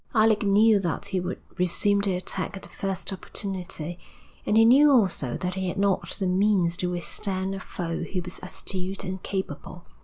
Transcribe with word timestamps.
Alec 0.15 0.41
knew 0.41 0.79
that 0.79 1.05
he 1.09 1.19
would 1.19 1.39
resume 1.59 1.99
the 1.99 2.15
attack 2.15 2.57
at 2.57 2.63
the 2.63 2.69
first 2.69 3.13
opportunity, 3.13 3.99
and 4.47 4.57
he 4.57 4.65
knew 4.65 4.89
also 4.91 5.37
that 5.37 5.53
he 5.53 5.67
had 5.67 5.77
not 5.77 6.09
the 6.17 6.25
means 6.25 6.75
to 6.77 6.89
withstand 6.89 7.53
a 7.53 7.59
foe 7.59 8.01
who 8.01 8.19
was 8.23 8.39
astute 8.41 9.03
and 9.03 9.21
capable. 9.21 9.85